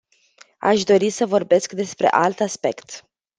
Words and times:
Aș 0.59 0.83
dori 0.83 1.09
să 1.09 1.25
vorbesc 1.25 1.71
despre 1.71 2.07
alt 2.07 2.39
aspect. 2.39 3.05